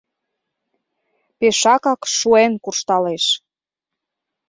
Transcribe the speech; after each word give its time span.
Пешакак 1.37 2.01
шуэн 2.15 2.53
куржталеш. 2.63 3.25